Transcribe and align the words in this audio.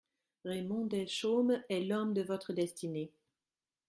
Raymond 0.45 0.87
Delchaume 0.89 1.63
est 1.69 1.81
l'homme 1.81 2.15
de 2.15 2.23
votre 2.23 2.53
destinée. 2.53 3.11